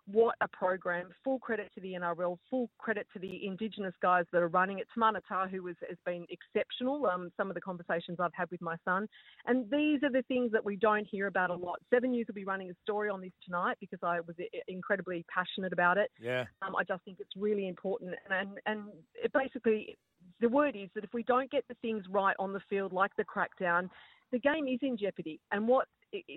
What 0.06 0.34
a 0.42 0.49
program! 0.49 1.08
Full 1.25 1.38
credit 1.38 1.70
to 1.75 1.80
the 1.80 1.94
NRL. 1.94 2.37
Full 2.50 2.68
credit 2.76 3.06
to 3.14 3.18
the 3.18 3.46
Indigenous 3.46 3.94
guys 4.02 4.26
that 4.32 4.42
are 4.42 4.49
running 4.49 4.78
it. 4.78 4.87
Timana 4.94 5.20
Tahu 5.30 5.66
has, 5.66 5.76
has 5.88 5.96
been 6.04 6.26
exceptional. 6.28 7.06
Um, 7.06 7.30
some 7.38 7.49
of 7.49 7.54
the 7.54 7.62
conversations 7.62 8.18
I've 8.20 8.34
had 8.34 8.50
with 8.50 8.61
my 8.61 8.76
son, 8.84 9.08
and 9.46 9.64
these 9.70 10.02
are 10.02 10.11
the 10.11 10.23
things 10.28 10.52
that 10.52 10.62
we 10.62 10.76
don't 10.76 11.06
hear 11.06 11.26
about 11.26 11.49
a 11.49 11.54
lot. 11.54 11.80
Seven 11.88 12.11
News 12.11 12.26
will 12.28 12.34
be 12.34 12.44
running 12.44 12.68
a 12.68 12.75
story 12.82 13.08
on 13.08 13.23
this 13.23 13.32
tonight 13.46 13.78
because 13.80 14.00
I 14.02 14.20
was 14.20 14.37
incredibly 14.68 15.25
passionate 15.34 15.73
about 15.73 15.96
it. 15.96 16.11
yeah, 16.20 16.44
Um, 16.61 16.76
I 16.76 16.84
just 16.84 17.02
think 17.04 17.16
it's 17.18 17.34
really 17.34 17.66
important, 17.66 18.14
and 18.28 18.61
and 18.66 18.82
it 19.14 19.32
basically 19.32 19.96
the 20.40 20.50
word 20.50 20.76
is 20.76 20.90
that 20.94 21.04
if 21.04 21.14
we 21.14 21.23
don't 21.23 21.50
get 21.50 21.64
the 21.68 21.76
things 21.80 22.04
right 22.11 22.37
on 22.38 22.52
the 22.52 22.61
field, 22.68 22.92
like 22.92 23.12
the 23.16 23.25
crackdown, 23.25 23.88
the 24.32 24.38
game 24.38 24.66
is 24.68 24.80
in 24.82 24.99
jeopardy. 24.99 25.40
And 25.52 25.66
what 25.66 25.87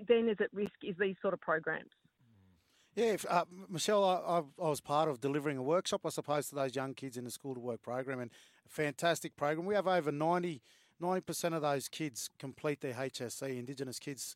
then 0.06 0.28
is 0.28 0.36
at 0.40 0.52
risk 0.52 0.72
is 0.82 0.96
these 0.98 1.16
sort 1.22 1.34
of 1.34 1.40
programs. 1.40 1.90
Yeah, 2.94 3.12
if, 3.12 3.26
uh, 3.28 3.44
Michelle, 3.68 4.04
I, 4.04 4.42
I, 4.60 4.68
was 4.68 4.80
part 4.80 5.08
of 5.08 5.20
delivering 5.20 5.56
a 5.56 5.62
workshop, 5.62 6.00
I 6.04 6.08
suppose, 6.08 6.48
to 6.48 6.56
those 6.56 6.74
young 6.74 6.94
kids 6.94 7.16
in 7.16 7.24
the 7.24 7.30
school 7.30 7.54
to 7.54 7.60
work 7.60 7.82
program, 7.82 8.18
and 8.18 8.30
a 8.66 8.68
fantastic 8.68 9.36
program. 9.36 9.66
We 9.66 9.76
have 9.76 9.86
over 9.86 10.10
90 10.10 10.60
percent 11.24 11.54
of 11.54 11.62
those 11.62 11.88
kids 11.88 12.28
complete 12.40 12.80
their 12.80 12.94
HSC, 12.94 13.56
Indigenous 13.56 14.00
kids 14.00 14.34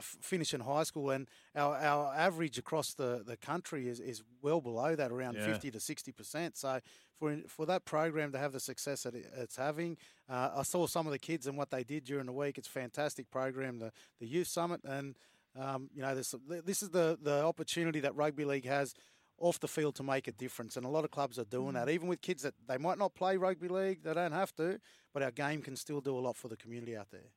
finish 0.00 0.54
in 0.54 0.60
high 0.60 0.84
school, 0.84 1.10
and 1.10 1.28
our, 1.54 1.76
our 1.76 2.14
average 2.14 2.58
across 2.58 2.94
the, 2.94 3.22
the 3.26 3.36
country 3.36 3.88
is, 3.88 4.00
is 4.00 4.22
well 4.42 4.60
below 4.60 4.94
that, 4.96 5.10
around 5.10 5.34
Yeah. 5.36 5.46
50 5.46 5.70
to 5.72 5.80
60 5.80 6.12
percent. 6.12 6.56
So 6.56 6.80
for 7.18 7.36
for 7.48 7.66
that 7.66 7.84
program 7.84 8.32
to 8.32 8.38
have 8.38 8.52
the 8.52 8.60
success 8.60 9.02
that 9.02 9.14
it's 9.14 9.56
having, 9.56 9.96
uh, 10.28 10.50
I 10.56 10.62
saw 10.62 10.86
some 10.86 11.06
of 11.06 11.12
the 11.12 11.18
kids 11.18 11.46
and 11.46 11.56
what 11.58 11.70
they 11.70 11.84
did 11.84 12.04
during 12.04 12.26
the 12.26 12.32
week. 12.32 12.56
It's 12.58 12.68
a 12.68 12.70
fantastic 12.70 13.30
program, 13.30 13.78
the 13.78 13.92
the 14.20 14.26
youth 14.26 14.48
summit, 14.48 14.80
and 14.84 15.16
um, 15.58 15.90
you 15.94 16.02
know 16.02 16.14
this 16.14 16.34
this 16.64 16.82
is 16.82 16.90
the 16.90 17.18
the 17.20 17.42
opportunity 17.44 18.00
that 18.00 18.14
rugby 18.14 18.44
league 18.44 18.66
has 18.66 18.94
off 19.38 19.58
the 19.58 19.68
field 19.68 19.94
to 19.96 20.02
make 20.02 20.28
a 20.28 20.32
difference, 20.32 20.76
and 20.76 20.84
a 20.84 20.88
lot 20.88 21.02
of 21.04 21.10
clubs 21.10 21.38
are 21.38 21.44
doing 21.46 21.72
that. 21.72 21.88
Even 21.88 22.08
with 22.08 22.20
kids 22.20 22.42
that 22.42 22.54
they 22.68 22.76
might 22.76 22.98
not 22.98 23.14
play 23.14 23.36
rugby 23.38 23.68
league, 23.68 24.02
they 24.02 24.12
don't 24.12 24.32
have 24.32 24.54
to, 24.56 24.78
but 25.14 25.22
our 25.22 25.30
game 25.30 25.62
can 25.62 25.76
still 25.76 26.00
do 26.02 26.16
a 26.16 26.20
lot 26.20 26.36
for 26.36 26.48
the 26.48 26.56
community 26.58 26.94
out 26.94 27.10
there. 27.10 27.32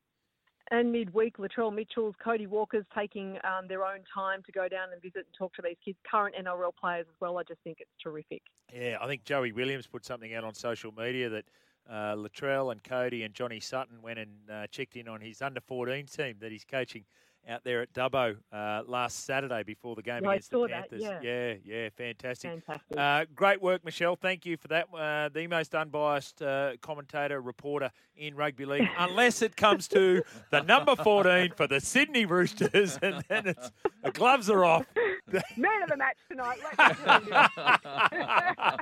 And 0.72 0.92
midweek, 0.92 1.38
Latrell 1.38 1.74
Mitchell's, 1.74 2.16
Cody 2.24 2.48
Walker's 2.48 2.86
taking 2.98 3.38
um, 3.44 3.68
their 3.68 3.84
own 3.84 4.00
time 4.14 4.42
to 4.46 4.52
go 4.52 4.68
down 4.68 4.94
and 4.94 5.02
visit 5.02 5.26
and 5.26 5.36
talk 5.38 5.54
to 5.56 5.62
these 5.62 5.76
kids, 5.84 5.98
current 6.10 6.36
NRL 6.36 6.72
players 6.80 7.06
as 7.10 7.16
well. 7.20 7.38
I 7.38 7.44
just 7.44 7.60
think 7.64 7.78
it's 7.80 7.92
terrific. 8.02 8.42
yeah. 8.74 8.98
I 9.02 9.08
think 9.08 9.26
Joey 9.26 9.52
Williams 9.52 9.88
put 9.88 10.06
something 10.06 10.34
out 10.34 10.44
on 10.44 10.54
social 10.54 10.92
media 10.94 11.30
that 11.30 11.46
uh, 11.90 12.16
Latrell 12.16 12.72
and 12.72 12.84
Cody 12.84 13.24
and 13.24 13.34
Johnny 13.34 13.60
Sutton 13.60 14.02
went 14.02 14.20
and 14.20 14.32
uh, 14.52 14.68
checked 14.68 14.96
in 14.96 15.08
on 15.08 15.20
his 15.20 15.42
under 15.42 15.60
14 15.60 16.06
team 16.06 16.36
that 16.40 16.52
he's 16.52 16.64
coaching 16.64 17.04
out 17.50 17.64
there 17.64 17.82
at 17.82 17.94
Dubbo 17.94 18.36
uh, 18.52 18.84
last 18.88 19.26
Saturday 19.26 19.64
before 19.64 19.96
the 19.96 20.02
game 20.02 20.24
Yeah, 20.24 20.32
against 20.32 20.52
the 20.52 20.60
that, 20.68 20.90
Panthers. 20.90 21.02
yeah. 21.02 21.20
yeah, 21.22 21.54
yeah, 21.66 21.90
fantastic. 21.98 22.52
Fantastic. 22.66 22.98
Uh, 22.98 23.26
great 23.36 23.62
work, 23.62 23.84
Michelle. 23.84 24.16
Thank 24.16 24.46
you 24.46 24.56
for 24.58 24.70
that. 24.70 24.88
Uh, 24.94 25.30
the 25.30 25.48
most 25.48 25.76
unbiased 25.76 26.42
uh, 26.42 26.74
commentator, 26.82 27.42
reporter 27.42 27.92
in 28.16 28.36
rugby 28.36 28.66
league, 28.66 28.88
unless 28.98 29.42
it 29.42 29.56
comes 29.56 29.88
to 29.90 30.24
the 30.52 30.62
number 30.62 30.96
14 30.96 31.52
for 31.56 31.68
the 31.68 31.80
Sydney 31.82 32.26
Roosters, 32.26 32.98
and 33.02 33.24
then 33.28 33.48
it's, 33.48 33.72
the 34.04 34.12
gloves 34.12 34.50
are 34.50 34.64
off. 34.64 34.86
Man 35.58 35.84
of 35.84 35.90
the 35.90 35.98
match 35.98 36.18
tonight. 36.30 36.60
Let's 36.78 37.00
do 37.00 37.32
it. 37.32 38.80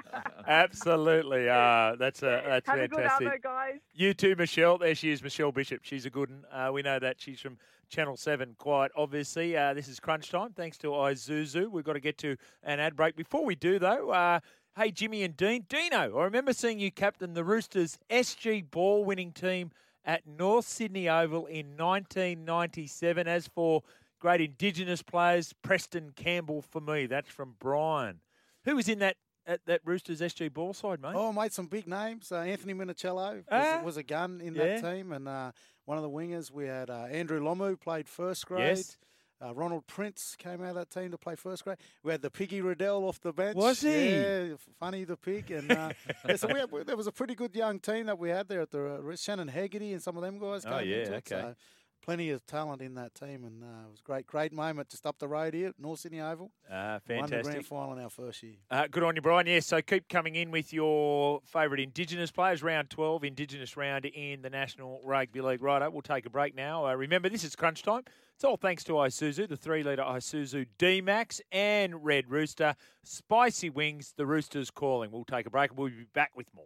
Absolutely. 0.48 1.50
Uh, 1.50 1.96
that's 1.98 2.24
a, 2.24 2.44
that's 2.46 2.68
Have 2.68 2.80
a 2.80 2.88
good 2.88 3.00
fantastic. 3.00 3.44
guys. 3.44 3.76
You 3.94 4.14
too, 4.14 4.36
Michelle. 4.36 4.78
There 4.78 4.96
she 4.96 5.12
is, 5.12 5.24
Michelle 5.24 5.52
Bishop. 5.52 5.82
She's 5.84 6.06
a 6.06 6.10
good 6.10 6.30
one. 6.30 6.46
Uh, 6.52 6.72
we 6.72 6.82
know 6.82 7.00
that 7.00 7.22
she's 7.22 7.40
from 7.40 7.58
Channel 7.90 8.18
7, 8.18 8.56
quite 8.58 8.92
obviously. 8.96 9.56
Uh, 9.56 9.74
this 9.74 9.88
is 9.88 10.00
crunch 10.00 10.30
time, 10.32 10.52
thanks 10.54 10.78
to 10.80 10.88
Isuzu. 10.88 11.70
We've 11.70 11.84
got 11.84 11.94
to 11.94 12.00
get 12.00 12.18
to 12.20 12.38
an 12.64 12.80
ad 12.80 12.96
break. 12.96 13.16
Before 13.16 13.44
we 13.46 13.56
do, 13.56 13.80
though, 13.80 14.12
uh, 14.12 14.40
hey, 14.78 14.92
Jimmy 14.92 15.24
and 15.24 15.36
Dean. 15.36 15.66
Dino, 15.68 16.18
I 16.18 16.24
remember 16.24 16.54
seeing 16.54 16.80
you 16.80 16.92
captain 16.92 17.34
the 17.34 17.44
Roosters 17.44 17.98
SG 18.10 18.70
ball 18.72 19.04
winning 19.04 19.32
team 19.32 19.72
at 20.06 20.26
North 20.26 20.66
Sydney 20.66 21.10
Oval 21.10 21.46
in 21.48 21.78
1997. 21.78 23.28
As 23.28 23.48
for 23.48 23.84
great 24.22 24.40
Indigenous 24.40 25.02
players, 25.02 25.54
Preston 25.62 26.14
Campbell 26.16 26.62
for 26.62 26.80
me. 26.80 27.06
That's 27.08 27.30
from 27.30 27.56
Brian. 27.60 28.22
Who 28.66 28.76
was 28.78 28.88
in 28.88 29.00
that 29.00 29.18
at 29.48 29.66
that 29.66 29.82
Roosters 29.84 30.22
SG 30.22 30.54
ball 30.54 30.74
side, 30.74 31.02
mate? 31.02 31.14
Oh, 31.16 31.34
mate, 31.34 31.52
some 31.52 31.66
big 31.66 31.88
names. 31.88 32.32
Uh, 32.32 32.38
Anthony 32.38 32.74
Minichiello 32.76 33.38
was, 33.38 33.44
Ah. 33.52 33.82
was 33.84 33.98
a 33.98 34.04
gun 34.04 34.40
in 34.40 34.54
Yeah. 34.56 34.80
that 34.80 34.82
team, 34.96 35.12
and 35.12 35.28
uh, 35.28 35.52
one 35.86 35.98
of 35.98 36.04
the 36.04 36.10
wingers 36.10 36.52
we 36.52 36.68
had 36.68 36.90
uh, 36.90 37.06
Andrew 37.12 37.42
Lomu 37.42 37.78
played 37.80 38.08
first 38.08 38.46
grade. 38.46 38.78
Yes. 38.78 38.98
Uh, 39.44 39.56
Ronald 39.56 39.88
Prince 39.88 40.36
came 40.38 40.62
out 40.62 40.70
of 40.70 40.76
that 40.76 40.92
team 40.92 41.10
to 41.10 41.18
play 41.18 41.34
first 41.34 41.64
grade. 41.64 41.78
We 42.04 42.12
had 42.12 42.22
the 42.22 42.30
Piggy 42.30 42.62
Riddell 42.62 43.04
off 43.04 43.20
the 43.20 43.34
bench. 43.34 43.56
Was 43.56 43.82
he? 43.82 44.10
Yeah, 44.12 44.50
funny 44.80 45.04
the 45.04 45.18
pig. 45.18 45.50
And 45.50 45.72
uh, 45.72 45.94
yeah, 46.30 46.36
so 46.36 46.48
we 46.48 46.60
had, 46.60 46.72
we- 46.72 46.84
there 46.84 46.96
was 46.96 47.08
a 47.08 47.12
pretty 47.12 47.34
good 47.34 47.56
young 47.56 47.80
team 47.80 48.06
that 48.06 48.20
we 48.20 48.30
had 48.30 48.48
there 48.48 48.62
at 48.62 48.70
the 48.70 48.98
uh, 49.10 49.16
Shannon 49.16 49.48
Hegarty 49.48 49.94
and 49.94 50.04
some 50.04 50.16
of 50.16 50.22
them 50.22 50.38
guys. 50.38 50.64
Oh, 50.68 50.78
yeah, 50.78 50.98
into 50.98 51.14
it. 51.16 51.32
okay. 51.32 51.42
So 51.42 51.56
plenty 52.02 52.30
of 52.32 52.46
talent 52.46 52.82
in 52.82 52.96
that 52.96 53.14
team, 53.16 53.44
and 53.44 53.64
uh, 53.64 53.88
it 53.88 53.92
was 53.92 54.00
a 54.00 54.04
great, 54.04 54.28
great 54.28 54.52
moment 54.54 54.90
just 54.90 55.06
up 55.06 55.20
the 55.20 55.28
road 55.28 55.54
here 55.54 55.68
at 55.70 55.80
North 55.80 56.00
Sydney 56.00 56.20
Oval. 56.22 56.52
Ah, 56.70 56.74
Won 56.94 57.00
the 57.00 57.14
fantastic. 57.14 57.44
grand 57.44 57.66
final 57.66 57.94
in 57.94 58.04
our 58.04 58.10
first 58.10 58.42
year. 58.44 58.56
Uh, 58.70 58.88
good 58.90 59.04
on 59.04 59.16
you, 59.16 59.22
Brian. 59.22 59.48
Yes, 59.48 59.68
so 59.68 59.82
keep 59.82 60.10
coming 60.10 60.36
in 60.36 60.52
with 60.52 60.74
your 60.74 61.42
favourite 61.46 61.82
Indigenous 61.82 62.32
players. 62.32 62.64
Round 62.64 62.90
12, 62.90 63.24
Indigenous 63.24 63.78
round 63.78 64.06
in 64.06 64.42
the 64.42 64.50
National 64.50 65.02
Rugby 65.06 65.42
League. 65.42 65.62
Righto, 65.62 65.90
we'll 65.90 66.02
take 66.02 66.26
a 66.26 66.30
break 66.30 66.56
now. 66.56 66.86
Uh, 66.88 66.94
remember, 66.96 67.30
this 67.30 67.44
is 67.44 67.56
crunch 67.56 67.84
time. 67.84 68.04
It's 68.36 68.44
all 68.44 68.58
thanks 68.58 68.84
to 68.86 68.94
Isuzu, 68.94 69.48
the 69.48 69.56
3 69.56 69.84
litre 69.84 70.02
Isuzu 70.02 70.66
D-Max 70.80 71.42
and 71.52 72.04
Red 72.04 72.28
Rooster. 72.28 72.76
Spicy 73.04 73.70
wings, 73.70 74.14
the 74.18 74.26
Roosters 74.26 74.72
calling. 74.72 75.12
We'll 75.12 75.26
take 75.26 75.46
a 75.46 75.52
break 75.52 75.70
and 75.70 75.78
we'll 75.78 75.90
be 75.90 76.08
back 76.16 76.32
with 76.36 76.48
more. 76.56 76.66